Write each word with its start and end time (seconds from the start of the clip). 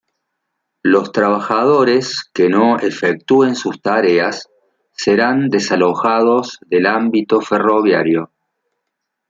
Los 0.81 1.11
trabajadores 1.11 2.23
que 2.33 2.49
no 2.49 2.79
efectúen 2.79 3.55
sus 3.55 3.83
tareas, 3.83 4.49
serán 4.93 5.49
desalojados 5.49 6.57
del 6.67 6.87
ámbito 6.87 7.39
ferroviario. 7.39 8.31